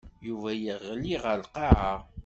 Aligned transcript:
Yuba 0.27 0.49
yeɣli 0.63 1.15
ɣer 1.23 1.37
lqaɛa. 1.43 1.93